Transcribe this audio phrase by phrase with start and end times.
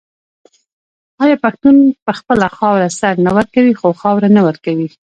[1.23, 4.87] آیا پښتون په خپله خاوره سر نه ورکوي خو خاوره نه ورکوي؟